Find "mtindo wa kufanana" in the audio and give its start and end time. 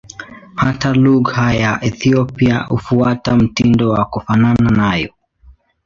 3.35-4.69